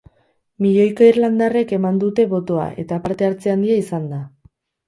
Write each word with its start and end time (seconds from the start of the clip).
Milioika 0.65 1.09
irandarrek 1.11 1.75
eman 1.77 2.01
dute 2.05 2.27
botoa 2.33 2.65
eta 2.85 3.01
parte-hartze 3.07 3.55
handia 3.57 3.81
izan 3.87 4.13
da. 4.17 4.25